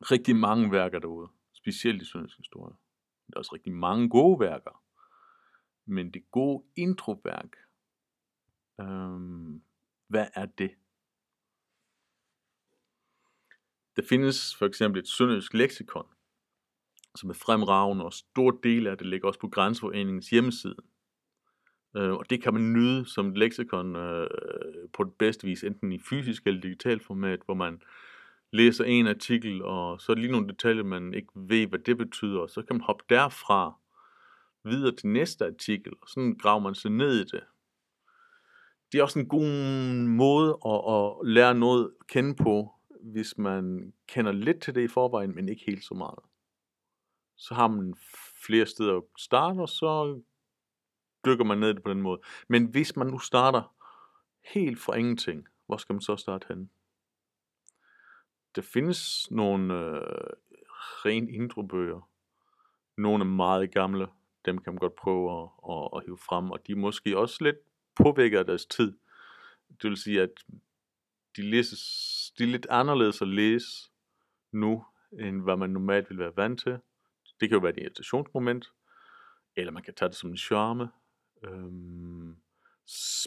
rigtig 0.00 0.36
mange 0.36 0.72
værker 0.72 0.98
derude, 0.98 1.28
specielt 1.52 2.02
i 2.02 2.04
sønderjysk 2.04 2.36
historie. 2.36 2.74
Der 3.26 3.34
er 3.34 3.38
også 3.38 3.54
rigtig 3.54 3.72
mange 3.72 4.08
gode 4.08 4.40
værker. 4.40 4.82
Men 5.86 6.10
det 6.10 6.30
gode 6.30 6.64
introværk, 6.76 7.56
øhm, 8.80 9.62
hvad 10.08 10.26
er 10.34 10.46
det? 10.46 10.74
Der 13.96 14.02
findes 14.08 14.56
for 14.56 14.66
eksempel 14.66 15.00
et 15.00 15.08
sønderjysk 15.08 15.54
leksikon, 15.54 16.06
som 17.14 17.30
er 17.30 17.34
fremragende, 17.34 18.04
og 18.04 18.12
stor 18.12 18.50
del 18.50 18.86
af 18.86 18.98
det 18.98 19.06
ligger 19.06 19.28
også 19.28 19.40
på 19.40 19.48
Grænseforeningens 19.48 20.30
hjemmeside. 20.30 20.76
Øh, 21.96 22.12
og 22.12 22.30
det 22.30 22.42
kan 22.42 22.54
man 22.54 22.72
nyde 22.72 23.06
som 23.06 23.28
et 23.28 23.38
leksikon 23.38 23.96
øh, 23.96 24.28
på 24.92 25.04
det 25.04 25.12
bedste 25.18 25.46
vis, 25.46 25.64
enten 25.64 25.92
i 25.92 25.98
fysisk 25.98 26.46
eller 26.46 26.60
digitalt 26.60 27.04
format, 27.04 27.40
hvor 27.44 27.54
man 27.54 27.82
læser 28.52 28.84
en 28.84 29.06
artikel, 29.06 29.62
og 29.62 30.00
så 30.00 30.12
er 30.12 30.16
lige 30.16 30.32
nogle 30.32 30.48
detaljer, 30.48 30.82
man 30.82 31.14
ikke 31.14 31.28
ved, 31.34 31.66
hvad 31.66 31.78
det 31.78 31.98
betyder, 31.98 32.40
og 32.40 32.50
så 32.50 32.62
kan 32.62 32.76
man 32.76 32.84
hoppe 32.84 33.04
derfra 33.08 33.74
videre 34.64 34.96
til 34.96 35.08
næste 35.08 35.46
artikel, 35.46 35.92
og 36.02 36.08
sådan 36.08 36.38
graver 36.38 36.60
man 36.60 36.74
sig 36.74 36.90
ned 36.90 37.20
i 37.20 37.24
det. 37.24 37.44
Det 38.92 38.98
er 38.98 39.02
også 39.02 39.18
en 39.18 39.28
god 39.28 39.46
måde 40.08 40.58
at, 40.66 40.80
at 40.94 41.28
lære 41.28 41.54
noget 41.54 41.84
at 42.00 42.06
kende 42.06 42.34
på, 42.34 42.74
hvis 43.04 43.38
man 43.38 43.92
kender 44.06 44.32
lidt 44.32 44.62
til 44.62 44.74
det 44.74 44.80
i 44.80 44.88
forvejen, 44.88 45.34
men 45.34 45.48
ikke 45.48 45.64
helt 45.66 45.84
så 45.84 45.94
meget. 45.94 46.18
Så 47.36 47.54
har 47.54 47.68
man 47.68 47.94
flere 48.46 48.66
steder 48.66 48.96
at 48.96 49.02
starte, 49.18 49.58
og 49.58 49.68
så 49.68 50.20
dykker 51.24 51.44
man 51.44 51.58
ned 51.58 51.70
i 51.70 51.72
det 51.72 51.82
på 51.82 51.90
den 51.90 52.02
måde. 52.02 52.20
Men 52.48 52.64
hvis 52.66 52.96
man 52.96 53.06
nu 53.06 53.18
starter 53.18 53.74
helt 54.54 54.78
fra 54.78 54.94
ingenting, 54.94 55.48
hvor 55.66 55.76
skal 55.76 55.92
man 55.92 56.00
så 56.00 56.16
starte 56.16 56.46
hen? 56.48 56.70
Der 58.56 58.62
findes 58.62 59.30
nogle 59.30 59.74
øh, 59.74 60.30
ren 61.04 61.28
introbøger. 61.28 62.10
Nogle 62.96 63.24
er 63.24 63.28
meget 63.28 63.72
gamle. 63.72 64.08
Dem 64.44 64.58
kan 64.58 64.72
man 64.72 64.78
godt 64.78 64.94
prøve 64.94 65.42
at, 65.42 65.48
at, 65.70 65.88
at 65.96 66.04
hive 66.04 66.18
frem. 66.18 66.50
Og 66.50 66.66
de 66.66 66.72
er 66.72 66.76
måske 66.76 67.18
også 67.18 67.44
lidt 67.44 67.56
påvirket 67.94 68.38
af 68.38 68.46
deres 68.46 68.66
tid. 68.66 68.98
Det 69.82 69.90
vil 69.90 69.96
sige, 69.96 70.22
at 70.22 70.30
de, 71.36 71.42
læses, 71.42 71.80
de 72.38 72.42
er 72.42 72.48
lidt 72.48 72.66
anderledes 72.70 73.22
at 73.22 73.28
læse 73.28 73.90
nu, 74.52 74.84
end 75.12 75.42
hvad 75.42 75.56
man 75.56 75.70
normalt 75.70 76.10
vil 76.10 76.18
være 76.18 76.36
vant 76.36 76.60
til. 76.60 76.78
Det 77.40 77.48
kan 77.48 77.56
jo 77.56 77.58
være 77.58 77.72
et 77.72 77.82
irritationsmoment, 77.82 78.72
eller 79.56 79.72
man 79.72 79.82
kan 79.82 79.94
tage 79.94 80.08
det 80.08 80.16
som 80.16 80.30
en 80.30 80.36
charme. 80.36 80.88
Øhm, 81.42 82.36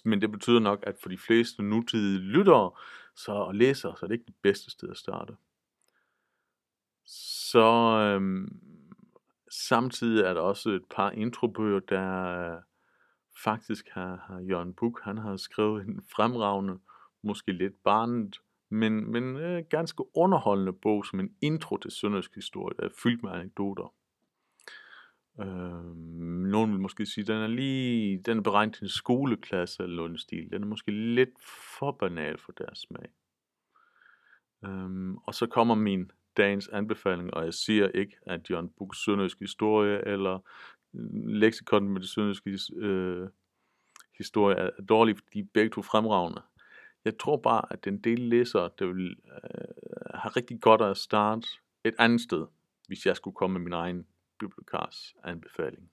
men 0.05 0.21
det 0.21 0.31
betyder 0.31 0.59
nok, 0.59 0.83
at 0.87 0.95
for 1.01 1.09
de 1.09 1.17
fleste 1.17 1.63
nutidige 1.63 2.19
lyttere 2.19 2.71
så 3.15 3.31
og 3.31 3.55
læsere, 3.55 3.97
så 3.97 4.05
er 4.05 4.07
det 4.07 4.15
ikke 4.15 4.25
det 4.25 4.35
bedste 4.41 4.71
sted 4.71 4.89
at 4.89 4.97
starte. 4.97 5.35
Så 7.05 7.67
øhm, 7.99 8.59
samtidig 9.49 10.23
er 10.23 10.33
der 10.33 10.41
også 10.41 10.69
et 10.69 10.85
par 10.89 11.11
introbøger, 11.11 11.79
der 11.79 12.23
øh, 12.55 12.61
faktisk 13.43 13.89
har, 13.91 14.15
har 14.15 14.39
Jørgen 14.39 14.73
Buk, 14.73 15.01
han 15.03 15.17
har 15.17 15.37
skrevet 15.37 15.85
en 15.85 16.01
fremragende, 16.15 16.79
måske 17.21 17.51
lidt 17.51 17.83
barnet, 17.83 18.41
men, 18.69 19.11
men 19.11 19.35
øh, 19.35 19.63
ganske 19.69 20.03
underholdende 20.15 20.73
bog 20.73 21.05
som 21.05 21.19
en 21.19 21.35
intro 21.41 21.77
til 21.77 21.91
sønderjysk 21.91 22.35
historie, 22.35 22.75
der 22.79 22.85
er 22.85 22.93
fyldt 23.03 23.23
med 23.23 23.31
anekdoter. 23.31 23.93
Øh, 25.39 25.95
nogen 26.51 26.71
vil 26.71 26.79
måske 26.79 27.05
sige, 27.05 27.21
at 27.21 27.27
den 27.27 27.37
er 27.37 27.47
lige, 27.47 28.17
den 28.25 28.37
er 28.37 28.41
beregnet 28.41 28.75
til 28.75 28.83
en 28.83 28.89
skoleklasse 28.89 29.83
eller 29.83 29.95
noget 29.95 30.19
stil. 30.19 30.51
Den 30.51 30.63
er 30.63 30.67
måske 30.67 30.91
lidt 30.91 31.43
for 31.79 31.91
banal 31.91 32.37
for 32.37 32.51
deres 32.51 32.79
smag. 32.79 33.09
Øh, 34.65 35.13
og 35.13 35.33
så 35.35 35.47
kommer 35.47 35.75
min 35.75 36.11
dagens 36.37 36.67
anbefaling, 36.67 37.33
og 37.33 37.45
jeg 37.45 37.53
siger 37.53 37.87
ikke, 37.87 38.17
at 38.25 38.49
John 38.49 38.69
Books 38.77 39.03
sønderjysk 39.03 39.39
historie 39.39 40.07
eller 40.07 40.39
øh, 40.93 41.27
leksikon 41.27 41.89
med 41.89 42.01
det 42.01 42.09
sønderjyske 42.09 42.75
øh, 42.75 43.29
historie 44.17 44.55
er 44.55 44.69
dårlig, 44.89 45.15
fordi 45.15 45.29
de 45.33 45.39
er 45.39 45.49
begge 45.53 45.69
to 45.69 45.81
fremragende. 45.81 46.41
Jeg 47.07 47.17
tror 47.19 47.37
bare, 47.37 47.73
at 47.73 47.85
den 47.85 47.97
del 47.97 48.19
læser, 48.19 48.67
der 48.67 48.85
vil 48.85 49.15
øh, 49.25 50.13
have 50.13 50.31
rigtig 50.31 50.61
godt 50.61 50.81
at 50.81 50.97
starte 50.97 51.47
et 51.83 51.95
andet 51.99 52.21
sted, 52.21 52.47
hvis 52.87 53.05
jeg 53.05 53.15
skulle 53.15 53.35
komme 53.35 53.53
med 53.53 53.61
min 53.61 53.73
egen 53.73 54.07
bibliotekars 54.39 55.15
anbefaling. 55.23 55.91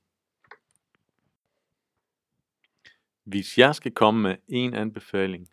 Hvis 3.25 3.59
jeg 3.59 3.75
skal 3.75 3.92
komme 3.92 4.23
med 4.23 4.37
en 4.49 4.75
anbefaling 4.75 5.49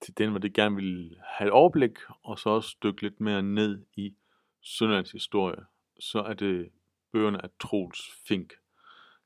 til 0.00 0.18
den, 0.18 0.30
hvor 0.30 0.38
det 0.38 0.54
gerne 0.54 0.76
vil 0.76 1.20
have 1.24 1.48
et 1.48 1.52
overblik, 1.52 1.98
og 2.22 2.38
så 2.38 2.50
også 2.50 2.76
dykke 2.82 3.02
lidt 3.02 3.20
mere 3.20 3.42
ned 3.42 3.84
i 3.94 4.14
Sønderlands 4.60 5.12
historie, 5.12 5.64
så 6.00 6.18
er 6.18 6.34
det 6.34 6.70
bøgerne 7.12 7.44
af 7.44 7.50
Troels 7.60 8.10
Fink. 8.26 8.52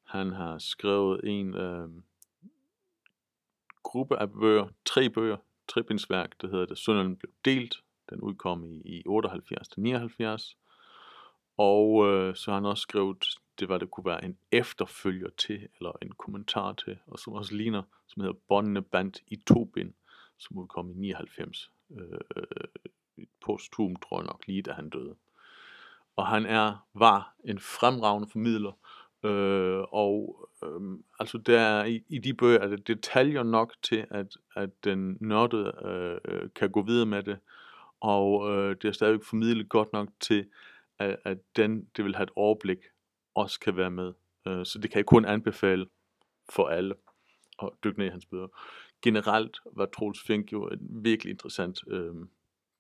Han 0.02 0.32
har 0.32 0.59
skrevet 0.59 1.21
en 1.25 1.54
øh, 1.54 1.88
gruppe 3.83 4.17
af 4.17 4.33
bøger, 4.33 4.69
tre 4.85 5.11
bøger, 5.11 5.37
trebindsværk, 5.69 6.41
der 6.41 6.49
hedder 6.49 6.67
Det 6.67 6.79
Sønderland 6.79 7.17
blev 7.17 7.31
delt. 7.45 7.83
Den 8.11 8.21
udkom 8.21 8.65
i, 8.65 8.83
i 8.85 9.03
78-79. 9.09 10.57
Og 11.57 12.07
øh, 12.09 12.37
så 12.37 12.51
har 12.51 12.55
han 12.55 12.65
også 12.65 12.83
skrevet, 12.83 13.25
det 13.59 13.69
var 13.69 13.79
det 13.79 13.91
kunne 13.91 14.05
være 14.05 14.25
en 14.25 14.39
efterfølger 14.53 15.31
til, 15.39 15.69
eller 15.79 15.93
en 16.03 16.12
kommentar 16.12 16.73
til, 16.73 16.99
og 17.07 17.19
som 17.19 17.33
også 17.33 17.55
ligner, 17.55 17.83
som 18.07 18.23
hedder 18.23 18.39
Båndene 18.49 18.83
bandt 18.83 19.23
i 19.27 19.37
to 19.37 19.65
bind, 19.65 19.93
som 20.39 20.59
udkom 20.59 20.91
i 20.91 20.95
99. 20.95 21.71
Øh, 21.91 22.21
posthum, 23.41 23.97
tror 23.97 24.19
jeg 24.21 24.27
nok, 24.27 24.47
lige 24.47 24.62
da 24.62 24.73
han 24.73 24.91
døde. 24.91 25.15
Og 26.17 26.27
han 26.27 26.47
er, 26.47 26.87
var 26.95 27.35
en 27.45 27.59
fremragende 27.59 28.29
formidler, 28.29 28.73
øh, 29.25 29.83
og 29.93 30.49
øh, 30.64 30.99
altså 31.21 31.38
der 31.38 31.85
i, 31.85 32.05
i 32.09 32.19
de 32.19 32.35
bøger 32.35 32.59
er 32.59 32.69
der 32.69 32.76
detaljer 32.76 33.43
nok 33.43 33.75
til, 33.83 34.07
at, 34.11 34.37
at 34.57 34.71
den 34.85 35.19
nørdede 35.21 35.73
øh, 35.85 36.35
øh, 36.35 36.49
kan 36.55 36.71
gå 36.71 36.83
videre 36.83 37.07
med 37.07 37.23
det, 37.23 37.38
og 38.00 38.50
øh, 38.50 38.76
det 38.83 38.88
er 38.88 38.93
stadigvæk 38.93 39.25
formidlet 39.25 39.69
godt 39.69 39.93
nok 39.93 40.09
til, 40.21 40.47
at, 40.99 41.17
at 41.25 41.38
den, 41.57 41.88
det 41.97 42.05
vil 42.05 42.14
have 42.14 42.25
et 42.25 42.31
overblik, 42.37 42.79
også 43.35 43.61
kan 43.61 43.76
være 43.76 43.91
med. 43.91 44.12
Øh, 44.47 44.67
så 44.67 44.79
det 44.79 44.91
kan 44.91 44.99
jeg 44.99 45.07
kun 45.07 45.25
anbefale 45.25 45.87
for 46.52 46.69
alle 46.69 46.95
at 47.62 47.71
dykke 47.85 47.99
ned 47.99 48.07
i 48.07 48.11
hans 48.11 48.26
bøger. 48.26 48.49
Generelt 49.02 49.61
var 49.73 49.87
Troels 49.87 50.23
Fink 50.26 50.52
jo 50.52 50.69
en 50.69 51.05
virkelig 51.05 51.31
interessant 51.31 51.79
øh, 51.88 52.14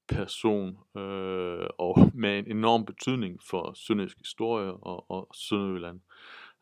person, 0.08 0.68
øh, 0.96 1.66
og 1.78 2.10
med 2.14 2.38
en 2.38 2.56
enorm 2.56 2.84
betydning 2.84 3.42
for 3.50 3.72
sønderjysk 3.74 4.18
historie 4.18 4.72
og, 4.72 5.10
og 5.10 5.28
Sønderjylland. 5.34 6.00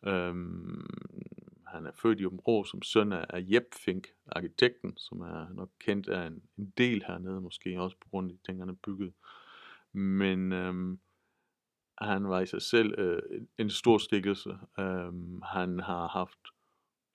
Øhm, 0.07 0.87
han 1.67 1.87
er 1.87 1.91
født 2.03 2.21
i 2.21 2.27
Åbenrå 2.27 2.65
som 2.65 2.83
søn 2.83 3.13
af, 3.13 3.45
Jep 3.53 3.75
Fink, 3.85 4.09
arkitekten, 4.27 4.97
som 4.97 5.21
er 5.21 5.55
nok 5.55 5.71
kendt 5.79 6.09
af 6.09 6.27
en, 6.27 6.43
en 6.59 6.73
del 6.79 7.05
hernede, 7.07 7.41
måske 7.41 7.81
også 7.81 7.97
på 7.97 8.09
grund 8.11 8.31
af 8.31 8.37
de 8.37 8.43
ting, 8.47 8.61
han 8.61 8.69
har 8.69 8.77
bygget. 8.85 9.13
Men 9.93 10.53
øhm, 10.53 10.99
han 11.99 12.29
var 12.29 12.41
i 12.41 12.47
sig 12.47 12.63
selv 12.63 12.99
øh, 12.99 13.23
en 13.59 13.71
stor 13.71 13.99
skikkelse. 13.99 14.59
Øhm, 14.79 15.43
han 15.43 15.81
har 15.81 16.09
haft 16.09 16.39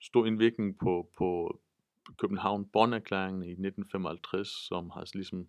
stor 0.00 0.26
indvirkning 0.26 0.78
på, 0.78 1.10
på 1.18 1.60
København 2.18 2.64
Bonn-erklæringen 2.64 3.42
i 3.42 3.50
1955, 3.50 4.48
som 4.48 4.90
har 4.90 5.10
ligesom 5.14 5.48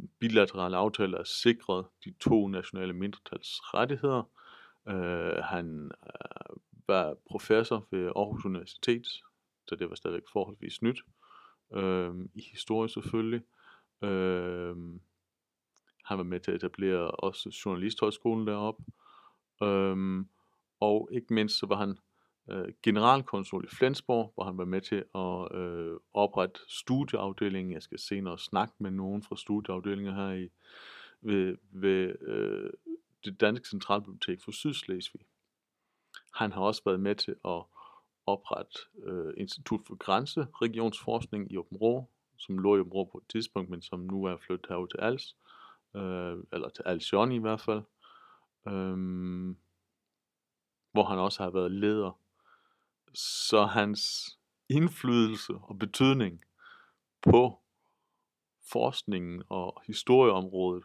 en 0.00 0.10
bilateral 0.18 0.74
aftale 0.74 1.18
at 1.18 1.26
sikret 1.26 1.86
de 2.04 2.14
to 2.20 2.48
nationale 2.48 2.92
mindretals 2.92 3.60
rettigheder. 3.74 4.30
Øh, 4.88 5.44
han 5.44 5.90
øh, 6.06 6.56
var 6.88 7.16
professor 7.30 7.86
ved 7.90 8.06
Aarhus 8.16 8.44
Universitet, 8.44 9.06
så 9.68 9.76
det 9.78 9.88
var 9.88 9.94
stadigvæk 9.94 10.22
forholdsvis 10.32 10.82
nyt. 10.82 11.00
Øh, 11.74 12.14
I 12.34 12.42
historie 12.52 12.88
selvfølgelig. 12.88 13.42
Øh, 14.02 14.76
han 16.04 16.18
var 16.18 16.24
med 16.24 16.40
til 16.40 16.50
at 16.50 16.56
etablere 16.56 17.10
også 17.10 17.60
journalisthøjskolen 17.64 18.46
deroppe. 18.46 18.84
Øh, 19.62 20.24
og 20.80 21.08
ikke 21.12 21.34
mindst 21.34 21.58
så 21.58 21.66
var 21.66 21.76
han 21.76 21.98
øh, 22.50 22.74
generalkonsul 22.82 23.64
i 23.64 23.74
Flensborg, 23.76 24.32
hvor 24.34 24.44
han 24.44 24.58
var 24.58 24.64
med 24.64 24.80
til 24.80 25.04
at 25.14 25.60
øh, 25.60 25.93
oprette 26.24 26.60
studieafdelingen. 26.68 27.72
Jeg 27.72 27.82
skal 27.82 27.98
senere 27.98 28.38
snakke 28.38 28.74
med 28.78 28.90
nogen 28.90 29.22
fra 29.22 29.36
studieafdelingen 29.36 30.14
her 30.14 30.32
i, 30.32 30.50
ved, 31.20 31.56
ved 31.70 32.14
øh, 32.20 32.70
det 33.24 33.40
Danske 33.40 33.68
Centralbibliotek 33.68 34.42
for 34.42 34.52
Sydslesvig. 34.52 35.20
Han 36.34 36.52
har 36.52 36.60
også 36.60 36.82
været 36.84 37.00
med 37.00 37.14
til 37.14 37.36
at 37.44 37.62
oprette 38.26 38.78
øh, 39.02 39.34
Institut 39.36 39.80
for 39.86 39.96
Grænseregionsforskning 39.96 41.52
i 41.52 41.56
Åben 41.56 41.76
Rå, 41.76 42.10
som 42.36 42.58
lå 42.58 42.76
i 42.76 42.80
Åben 42.80 42.92
Rå 42.92 43.04
på 43.04 43.18
et 43.18 43.28
tidspunkt, 43.28 43.70
men 43.70 43.82
som 43.82 44.00
nu 44.00 44.24
er 44.24 44.36
flyttet 44.36 44.66
herud 44.68 44.88
til 44.88 44.98
Als 44.98 45.36
øh, 45.96 46.36
eller 46.52 46.68
til 46.68 46.82
Alcion 46.86 47.32
i 47.32 47.38
hvert 47.38 47.60
fald, 47.60 47.82
øh, 48.66 48.96
hvor 50.92 51.04
han 51.04 51.18
også 51.18 51.42
har 51.42 51.50
været 51.50 51.70
leder. 51.70 52.18
Så 53.14 53.64
hans 53.64 54.34
indflydelse 54.68 55.54
og 55.54 55.78
betydning 55.78 56.44
på 57.22 57.60
forskningen 58.72 59.42
og 59.48 59.82
historieområdet 59.86 60.84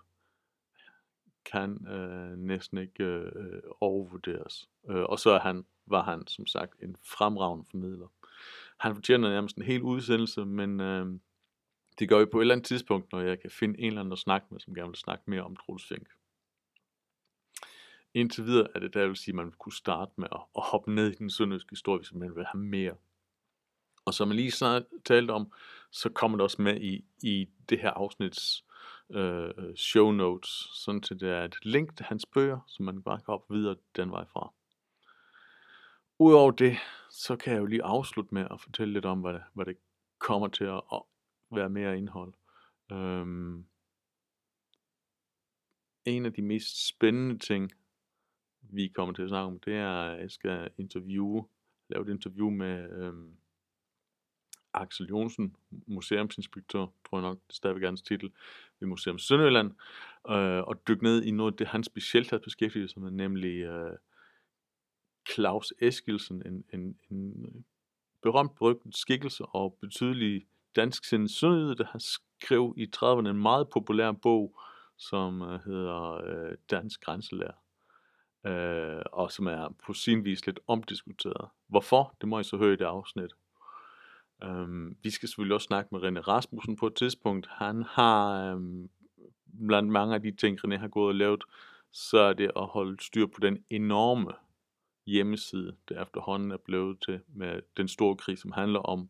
kan 1.46 1.88
øh, 1.88 2.38
næsten 2.38 2.78
ikke 2.78 3.04
øh, 3.04 3.62
overvurderes. 3.82 4.70
Øh, 4.90 5.04
og 5.04 5.20
så 5.20 5.30
er 5.30 5.40
han, 5.40 5.66
var 5.86 6.04
han 6.04 6.28
som 6.28 6.48
sagt 6.48 6.84
en 6.84 6.96
fremragende 7.04 7.66
formidler. 7.72 8.08
Han 8.78 8.96
fortjener 8.96 9.30
nærmest 9.30 9.58
en 9.58 9.64
hel 9.64 9.82
udsendelse, 9.82 10.46
men 10.46 10.80
øh, 10.80 11.20
det 12.00 12.10
gør 12.10 12.20
vi 12.20 12.26
på 12.26 12.38
et 12.38 12.42
eller 12.42 12.56
andet 12.56 12.68
tidspunkt, 12.68 13.12
når 13.12 13.22
jeg 13.22 13.40
kan 13.40 13.50
finde 13.50 13.80
en 13.80 13.88
eller 13.88 14.00
anden 14.00 14.12
at 14.12 14.20
snakke 14.20 14.48
med, 14.52 14.60
som 14.60 14.76
gerne 14.76 14.90
vil 14.90 14.98
snakke 14.98 15.24
mere 15.28 15.42
om 15.42 15.56
Troels 15.56 15.88
Fink. 15.88 16.08
indtil 18.14 18.46
videre 18.46 18.68
er 18.76 18.80
det 18.80 18.94
der, 18.94 19.00
jeg 19.00 19.10
vil 19.10 19.18
sige, 19.18 19.32
at 19.32 19.36
man 19.36 19.52
kunne 19.52 19.74
starte 19.74 20.12
med 20.18 20.28
at, 20.32 20.42
at 20.56 20.64
hoppe 20.64 20.96
ned 20.96 21.12
i 21.12 21.16
den 21.16 21.30
sønderjyske 21.30 21.70
historie, 21.70 22.00
hvis 22.00 22.14
man 22.14 22.36
vil 22.36 22.46
have 22.46 22.64
mere. 22.64 22.96
Og 24.10 24.14
som 24.14 24.30
jeg 24.30 24.36
lige 24.36 24.52
snart 24.52 24.84
talte 25.06 25.32
om, 25.32 25.52
så 25.92 26.10
kommer 26.10 26.38
det 26.38 26.44
også 26.44 26.62
med 26.62 26.82
i, 26.82 27.06
i 27.24 27.50
det 27.70 27.80
her 27.80 27.92
afsnits 27.92 28.66
øh, 29.10 29.76
show 29.76 30.12
notes, 30.12 30.50
sådan 30.74 31.02
til 31.02 31.20
det 31.20 31.30
er 31.30 31.44
et 31.44 31.66
link 31.66 31.98
til 31.98 32.06
hans 32.06 32.26
bøger, 32.26 32.60
som 32.68 32.86
man 32.86 33.04
bare 33.04 33.18
kan 33.18 33.34
op 33.34 33.52
videre 33.52 33.76
den 33.96 34.12
vej 34.12 34.26
fra. 34.26 34.54
Udover 36.20 36.52
det, 36.52 36.78
så 37.10 37.36
kan 37.36 37.54
jeg 37.54 37.60
jo 37.60 37.66
lige 37.66 37.84
afslutte 37.84 38.34
med 38.34 38.48
at 38.52 38.62
fortælle 38.62 38.94
lidt 38.94 39.06
om, 39.06 39.22
hvad 39.22 39.34
det, 39.34 39.44
hvad 39.54 39.66
det 39.66 39.78
kommer 40.20 40.48
til 40.48 40.66
at 40.66 41.02
være 41.52 41.70
mere 41.70 41.98
indhold. 41.98 42.34
Øhm, 42.92 43.66
en 46.06 46.26
af 46.26 46.34
de 46.34 46.42
mest 46.42 46.88
spændende 46.88 47.38
ting, 47.38 47.72
vi 48.62 48.88
kommer 48.88 49.14
til 49.14 49.24
at 49.24 49.30
snakke 49.30 49.48
om, 49.48 49.60
det 49.60 49.76
er, 49.76 50.02
at 50.02 50.22
jeg 50.22 50.32
skal 50.32 50.70
interviewe, 50.78 51.48
lave 51.90 52.04
et 52.04 52.10
interview 52.10 52.50
med 52.50 53.04
øhm, 53.04 53.36
Axel 54.74 55.08
Jonsen, 55.08 55.56
museumsinspektør, 55.88 56.86
tror 57.10 57.18
jeg 57.18 57.22
nok, 57.22 57.38
det 57.38 57.50
er 57.50 57.54
stadigvæk 57.54 57.84
hans 57.84 58.02
titel, 58.02 58.32
ved 58.80 58.88
Museum 58.88 59.18
Sønderjylland, 59.18 59.72
øh, 60.30 60.64
og 60.64 60.88
dykke 60.88 61.04
ned 61.04 61.24
i 61.24 61.32
noget, 61.32 61.60
det 61.60 61.68
han 61.68 61.84
specielt 61.84 62.30
har 62.30 62.38
beskæftiget 62.38 62.92
sig 62.92 63.02
med, 63.02 63.12
nemlig 63.12 63.56
øh, 63.62 63.98
Claus 65.34 65.74
Eskilsen, 65.82 66.44
en, 66.46 66.64
en, 66.74 66.98
en 67.12 67.66
berømt 68.22 68.56
berygtet 68.56 68.98
skikkelse 68.98 69.46
og 69.46 69.78
betydelig 69.82 70.46
dansk 70.76 71.06
sindssyge, 71.06 71.76
der 71.76 71.86
har 71.86 72.00
skrev 72.00 72.74
i 72.78 72.88
30'erne 72.96 73.30
en 73.30 73.42
meget 73.42 73.70
populær 73.70 74.12
bog, 74.12 74.60
som 74.98 75.42
øh, 75.42 75.60
hedder 75.66 76.12
øh, 76.26 76.58
Dansk 76.70 77.02
Grænselærer, 77.02 77.64
øh, 78.46 79.02
og 79.12 79.32
som 79.32 79.48
er 79.48 79.76
på 79.86 79.94
sin 79.94 80.26
vis 80.26 80.46
lidt 80.46 80.60
omdiskuteret. 80.68 81.50
Hvorfor? 81.68 82.16
Det 82.22 82.30
må 82.30 82.40
I 82.40 82.44
så 82.44 82.58
høre 82.58 82.74
i 82.74 82.76
det 82.76 82.86
afsnit. 82.86 83.32
Um, 84.46 84.98
vi 85.04 85.10
skal 85.10 85.30
selvfølgelig 85.30 85.56
også 85.56 85.66
snakke 85.66 85.90
med 85.92 86.02
René 86.02 86.20
Rasmussen 86.20 86.76
på 86.76 86.88
et 86.88 86.96
tidspunkt. 86.96 87.48
Han 87.50 87.84
har 87.84 88.54
um, 88.54 88.90
blandt 89.68 89.90
mange 89.90 90.16
af 90.16 90.22
de 90.22 90.32
ting, 90.32 90.60
René 90.66 90.78
har 90.78 90.88
gået 90.88 91.08
og 91.08 91.16
lavet, 91.16 91.44
så 91.92 92.18
er 92.18 92.34
det 92.34 92.52
at 92.56 92.68
holde 92.68 93.04
styr 93.04 93.26
på 93.26 93.40
den 93.42 93.64
enorme 93.70 94.32
hjemmeside, 95.06 95.76
der 95.90 96.02
efterhånden 96.02 96.52
er 96.52 96.58
blevet 96.58 97.02
til 97.06 97.20
med 97.28 97.62
den 97.78 97.88
store 97.88 98.16
krig, 98.16 98.38
som 98.38 98.52
handler 98.52 98.80
om 98.80 99.10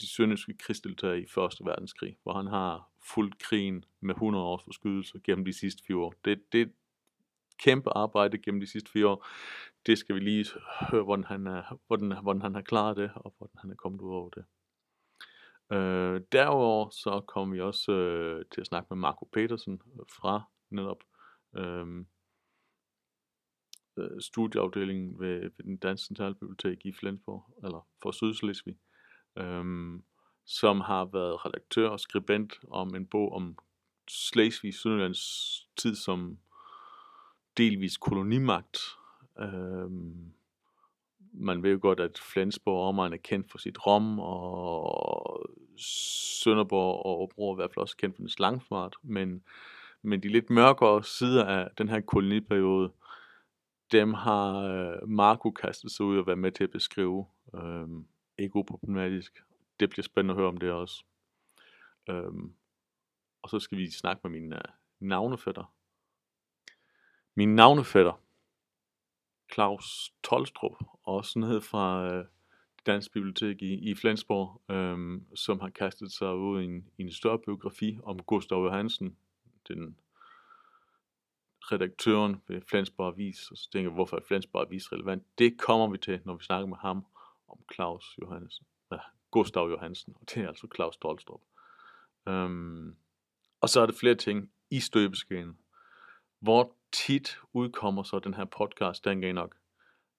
de 0.00 0.08
sønderjyske 0.08 0.54
krigsdeltagere 0.58 1.20
i 1.20 1.26
Første 1.26 1.64
Verdenskrig, 1.64 2.16
hvor 2.22 2.32
han 2.32 2.46
har 2.46 2.88
fuldt 3.02 3.38
krigen 3.38 3.84
med 4.00 4.14
100 4.14 4.44
års 4.44 4.62
forskydelse 4.64 5.20
gennem 5.24 5.44
de 5.44 5.52
sidste 5.52 5.82
fire 5.86 5.96
år. 5.96 6.14
Det, 6.24 6.52
det 6.52 6.72
kæmpe 7.58 7.90
arbejde 7.90 8.38
gennem 8.38 8.60
de 8.60 8.66
sidste 8.66 8.90
fire 8.90 9.06
år. 9.06 9.26
Det 9.86 9.98
skal 9.98 10.14
vi 10.14 10.20
lige 10.20 10.46
høre, 10.90 11.02
hvordan 11.02 11.24
han, 11.24 11.46
er, 11.46 11.78
hvordan, 11.86 12.22
hvordan 12.22 12.42
han 12.42 12.54
har 12.54 12.62
klaret 12.62 12.96
det, 12.96 13.10
og 13.14 13.34
hvordan 13.38 13.58
han 13.60 13.70
er 13.70 13.74
kommet 13.74 14.00
ud 14.00 14.14
over 14.14 14.30
det. 14.30 14.44
Øh, 15.72 16.20
derudover 16.32 16.90
så 16.90 17.20
kommer 17.26 17.54
vi 17.54 17.60
også 17.60 17.92
øh, 17.92 18.44
til 18.52 18.60
at 18.60 18.66
snakke 18.66 18.86
med 18.90 18.96
Marco 18.96 19.28
Petersen 19.32 19.72
øh, 19.72 20.06
fra 20.08 20.42
netop 20.70 21.02
øh, 21.56 22.04
øh, 23.96 24.20
studieafdelingen 24.20 25.20
ved, 25.20 25.40
ved 25.40 25.64
den 25.64 25.76
Danske 25.76 26.06
Centralbibliotek 26.06 26.86
i 26.86 26.92
Flensborg, 26.92 27.44
eller 27.64 27.86
for 28.02 28.10
Sydslesvig, 28.10 28.76
øh, 29.38 29.64
som 30.46 30.80
har 30.80 31.04
været 31.04 31.46
redaktør 31.46 31.88
og 31.88 32.00
skribent 32.00 32.60
om 32.70 32.94
en 32.94 33.06
bog 33.06 33.32
om 33.32 33.58
Slesvig 34.08 34.74
Sydlands 34.74 35.22
tid 35.76 35.94
som 35.94 36.38
delvis 37.56 37.96
kolonimagt. 37.96 38.78
Øhm, 39.38 40.32
man 41.32 41.62
ved 41.62 41.72
jo 41.72 41.78
godt, 41.82 42.00
at 42.00 42.18
Flensborg 42.32 42.88
omegn 42.88 43.12
er 43.12 43.16
kendt 43.16 43.50
for 43.50 43.58
sit 43.58 43.86
rom, 43.86 44.18
og 44.18 45.50
Sønderborg 45.76 47.06
og 47.06 47.22
Åbro 47.22 47.50
er 47.50 47.54
i 47.54 47.56
hvert 47.56 47.70
fald 47.74 47.82
også 47.82 47.96
kendt 47.96 48.16
for 48.16 48.22
dens 48.22 48.38
langfart, 48.38 48.96
men, 49.02 49.42
men 50.02 50.22
de 50.22 50.28
lidt 50.28 50.50
mørkere 50.50 51.04
sider 51.04 51.44
af 51.44 51.68
den 51.78 51.88
her 51.88 52.00
koloniperiode, 52.00 52.92
dem 53.92 54.14
har 54.14 54.60
øh, 54.60 55.08
Marco 55.08 55.50
kastet 55.50 55.90
sig 55.90 56.06
ud 56.06 56.18
og 56.18 56.26
været 56.26 56.38
med 56.38 56.52
til 56.52 56.64
at 56.64 56.70
beskrive. 56.70 57.26
Øhm, 57.54 58.06
ikke 58.38 58.56
uproblematisk. 58.56 59.42
Det 59.80 59.90
bliver 59.90 60.02
spændende 60.02 60.32
at 60.32 60.38
høre 60.38 60.48
om 60.48 60.56
det 60.56 60.70
også. 60.70 61.04
Øhm, 62.10 62.52
og 63.42 63.50
så 63.50 63.58
skal 63.58 63.78
vi 63.78 63.90
snakke 63.90 64.20
med 64.24 64.40
min 64.40 64.52
øh, 64.52 64.60
navnefætter. 65.00 65.74
Min 67.36 67.54
navnefætter, 67.54 68.20
Claus 69.52 70.12
Tolstrup, 70.22 70.76
også 71.02 71.38
nede 71.38 71.60
fra 71.60 72.14
øh, 72.14 72.24
Dansk 72.86 73.12
Bibliotek 73.12 73.62
i, 73.62 73.90
i 73.90 73.94
Flensborg, 73.94 74.62
øhm, 74.74 75.36
som 75.36 75.60
har 75.60 75.68
kastet 75.68 76.12
sig 76.12 76.34
ud 76.34 76.62
i 76.62 76.64
en, 76.64 76.88
i 76.98 77.02
en 77.02 77.12
større 77.12 77.38
biografi 77.38 77.98
om 78.02 78.18
Gustav 78.18 78.58
Johansen, 78.58 79.16
den 79.68 79.96
redaktøren 81.60 82.42
ved 82.48 82.60
Flensborg 82.70 83.12
Avis, 83.14 83.50
og 83.50 83.56
så 83.56 83.70
tænker 83.70 83.90
jeg, 83.90 83.94
hvorfor 83.94 84.16
er 84.16 84.20
Flensborg 84.28 84.66
Avis 84.66 84.92
relevant? 84.92 85.38
Det 85.38 85.60
kommer 85.60 85.88
vi 85.88 85.98
til, 85.98 86.20
når 86.24 86.36
vi 86.36 86.44
snakker 86.44 86.66
med 86.66 86.76
ham 86.76 87.06
om 87.48 87.58
Claus 87.74 88.18
Johansen. 88.22 88.66
Ja, 88.92 88.98
Gustav 89.30 89.68
Johansen, 89.70 90.14
og 90.20 90.30
det 90.30 90.42
er 90.42 90.48
altså 90.48 90.68
Claus 90.74 90.96
Tolstrup. 90.96 91.40
Øhm, 92.28 92.96
og 93.60 93.68
så 93.68 93.80
er 93.80 93.86
det 93.86 93.94
flere 93.94 94.14
ting 94.14 94.50
i 94.70 94.80
støbeskeen. 94.80 95.58
Hvor 96.40 96.76
tit 96.94 97.38
udkommer 97.52 98.02
så 98.02 98.18
den 98.18 98.34
her 98.34 98.44
podcast 98.44 99.04
den 99.04 99.34
nok? 99.34 99.56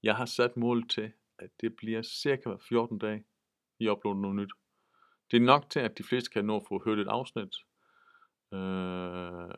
Jeg 0.04 0.16
har 0.16 0.26
sat 0.26 0.58
mål 0.58 0.88
til, 0.88 1.12
at 1.40 1.50
det 1.62 1.76
bliver 1.76 2.02
cirka 2.02 2.56
14 2.70 2.98
dage, 2.98 3.24
I 3.80 3.90
uploader 3.90 4.20
noget 4.20 4.36
nyt. 4.36 4.52
Det 5.32 5.38
er 5.38 5.42
nok 5.42 5.70
til, 5.70 5.80
at 5.80 5.98
de 5.98 6.04
fleste 6.04 6.30
kan 6.30 6.46
nå 6.46 6.56
at 6.56 6.66
få 6.68 6.84
hørt 6.86 7.00
et 7.00 7.08
afsnit. 7.08 7.56
Øh, 8.54 9.50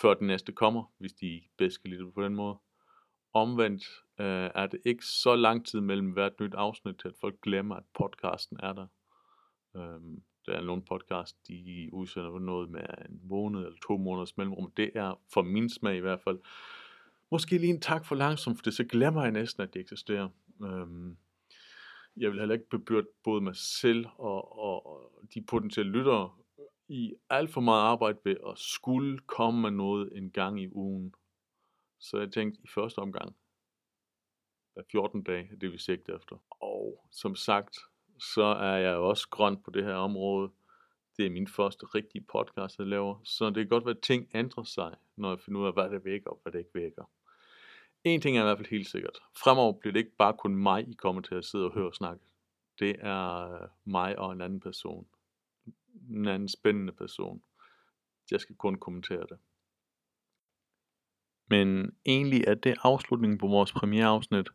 før 0.00 0.14
den 0.14 0.26
næste 0.26 0.52
kommer, 0.52 0.92
hvis 0.98 1.12
de 1.12 1.42
bedst 1.56 1.82
kan 1.82 1.90
lide 1.90 2.04
det 2.04 2.14
på 2.14 2.22
den 2.22 2.34
måde. 2.34 2.58
Omvendt 3.32 3.84
øh, 4.20 4.50
er 4.54 4.66
det 4.66 4.80
ikke 4.84 5.04
så 5.04 5.36
lang 5.36 5.66
tid 5.66 5.80
mellem 5.80 6.10
hvert 6.10 6.40
nyt 6.40 6.54
afsnit, 6.54 6.98
til 6.98 7.08
at 7.08 7.14
folk 7.20 7.40
glemmer, 7.40 7.76
at 7.76 7.84
podcasten 7.94 8.56
er 8.62 8.72
der. 8.72 8.86
Øh, 9.76 10.00
der 10.48 10.56
er 10.56 10.64
nogle 10.64 10.82
podcast, 10.82 11.48
de 11.48 11.88
udsender 11.92 12.38
noget 12.38 12.70
med 12.70 12.80
en 13.08 13.20
måned 13.24 13.60
eller 13.60 13.78
to 13.86 13.96
måneders 13.96 14.36
mellemrum. 14.36 14.72
Det 14.76 14.90
er 14.94 15.20
for 15.32 15.42
min 15.42 15.68
smag 15.70 15.96
i 15.96 16.00
hvert 16.00 16.20
fald. 16.20 16.38
Måske 17.30 17.58
lige 17.58 17.74
en 17.74 17.80
tak 17.80 18.06
for 18.06 18.14
langsomt, 18.14 18.58
for 18.58 18.62
det 18.62 18.74
så 18.74 18.84
glemmer 18.84 19.22
jeg 19.22 19.32
næsten, 19.32 19.62
at 19.62 19.74
det 19.74 19.80
eksisterer. 19.80 20.28
Øhm, 20.62 21.16
jeg 22.16 22.30
vil 22.30 22.38
heller 22.38 22.54
ikke 22.54 22.68
bebyrde 22.68 23.06
både 23.24 23.40
mig 23.40 23.56
selv 23.56 24.06
og, 24.06 24.58
og, 24.58 24.86
og 24.86 25.22
de 25.34 25.42
potentielle 25.42 25.92
lyttere 25.92 26.30
i 26.88 27.14
alt 27.30 27.50
for 27.50 27.60
meget 27.60 27.82
arbejde 27.82 28.18
ved 28.24 28.36
at 28.48 28.58
skulle 28.58 29.18
komme 29.18 29.60
med 29.60 29.70
noget 29.70 30.16
en 30.16 30.30
gang 30.30 30.62
i 30.62 30.68
ugen. 30.72 31.14
Så 31.98 32.18
jeg 32.18 32.32
tænkte 32.32 32.60
i 32.64 32.68
første 32.74 32.98
omgang, 32.98 33.36
hver 34.74 34.82
14 34.92 35.22
dage, 35.22 35.56
det 35.60 35.72
vi 35.72 35.78
sigter 35.78 36.16
efter. 36.16 36.36
Og 36.50 37.08
som 37.10 37.34
sagt, 37.34 37.78
så 38.18 38.42
er 38.44 38.76
jeg 38.76 38.94
jo 38.94 39.08
også 39.08 39.28
grøn 39.30 39.62
på 39.62 39.70
det 39.70 39.84
her 39.84 39.94
område. 39.94 40.50
Det 41.16 41.26
er 41.26 41.30
min 41.30 41.48
første 41.48 41.86
rigtige 41.86 42.24
podcast, 42.32 42.78
jeg 42.78 42.86
laver. 42.86 43.20
Så 43.24 43.46
det 43.46 43.54
kan 43.54 43.68
godt 43.68 43.84
være, 43.84 43.94
at 43.94 44.00
ting 44.02 44.28
ændrer 44.34 44.64
sig, 44.64 44.94
når 45.16 45.28
jeg 45.28 45.40
finder 45.40 45.60
ud 45.60 45.66
af, 45.66 45.72
hvad 45.72 45.90
det 45.90 46.04
vækker 46.04 46.30
og 46.30 46.40
hvad 46.42 46.52
det 46.52 46.58
ikke 46.58 46.74
vækker. 46.74 47.04
En 48.04 48.20
ting 48.20 48.36
er 48.36 48.40
i 48.40 48.44
hvert 48.44 48.58
fald 48.58 48.68
helt 48.68 48.88
sikkert. 48.88 49.18
Fremover 49.36 49.72
bliver 49.72 49.92
det 49.92 50.00
ikke 50.00 50.16
bare 50.16 50.36
kun 50.38 50.54
mig, 50.54 50.88
I 50.88 50.92
kommer 50.92 51.22
til 51.22 51.34
at 51.34 51.44
sidde 51.44 51.64
og 51.64 51.72
høre 51.74 51.86
og 51.86 51.94
snakke. 51.94 52.24
Det 52.78 52.96
er 53.00 53.52
øh, 53.52 53.68
mig 53.84 54.18
og 54.18 54.32
en 54.32 54.40
anden 54.40 54.60
person 54.60 55.06
en 56.10 56.28
anden 56.28 56.48
spændende 56.48 56.92
person. 56.92 57.42
Jeg 58.30 58.40
skal 58.40 58.56
kun 58.56 58.74
kommentere 58.74 59.26
det. 59.28 59.38
Men 61.46 61.96
egentlig 62.06 62.44
er 62.46 62.54
det 62.54 62.76
afslutningen 62.82 63.38
på 63.38 63.46
vores 63.46 63.72
premiereafsnit. 63.72 64.48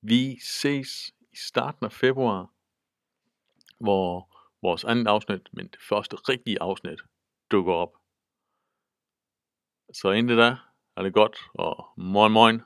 Vi 0.00 0.38
ses 0.40 1.14
i 1.34 1.36
starten 1.36 1.86
af 1.86 1.92
februar, 1.92 2.50
hvor 3.80 4.28
vores 4.62 4.84
andet 4.84 5.06
afsnit, 5.06 5.48
men 5.52 5.66
det 5.68 5.80
første 5.88 6.16
rigtige 6.16 6.62
afsnit, 6.62 7.00
dukker 7.50 7.72
op. 7.72 7.92
Så 9.92 10.10
indtil 10.10 10.36
da 10.36 10.56
er 10.96 11.02
det 11.02 11.14
godt, 11.14 11.36
og 11.54 11.88
moin 11.96 12.32
moin. 12.32 12.62